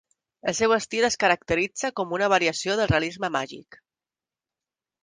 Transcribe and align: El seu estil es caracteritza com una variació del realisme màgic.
El 0.51 0.55
seu 0.59 0.71
estil 0.77 1.05
es 1.09 1.17
caracteritza 1.25 1.93
com 2.01 2.17
una 2.19 2.31
variació 2.35 2.79
del 2.81 2.91
realisme 2.95 3.35
màgic. 3.39 3.81